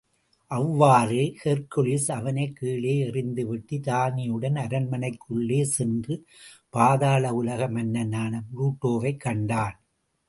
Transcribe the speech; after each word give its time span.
அவ்வாறே 0.51 1.35
ஹெர்க்குலிஸ் 1.43 2.11
அவனைக் 2.11 2.55
கீழே 2.55 3.03
எறிந்துவிட்டு, 3.03 3.79
இராணியுடன் 3.79 4.57
அரண்மனைக்குள்ளே 4.57 5.61
சென்று, 5.61 6.25
பாதாள 6.69 7.33
உலக 7.33 7.67
மன்னனான 7.67 8.43
புளுட்டோவைக் 8.49 9.17
கண்டான். 9.17 9.79